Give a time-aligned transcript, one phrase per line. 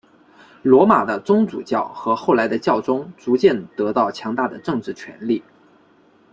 [0.63, 5.43] 罗马的宗主教和后来的教宗逐渐得到强大的政治权力。